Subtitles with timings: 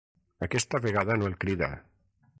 [0.45, 1.73] Aquesta vegada no el crida.